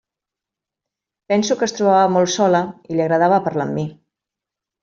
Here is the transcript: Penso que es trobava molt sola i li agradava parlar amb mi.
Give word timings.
Penso 1.33 1.59
que 1.59 1.69
es 1.69 1.77
trobava 1.81 2.09
molt 2.15 2.33
sola 2.39 2.65
i 2.91 2.97
li 2.97 3.07
agradava 3.07 3.41
parlar 3.49 3.67
amb 3.71 3.81
mi. 3.83 3.89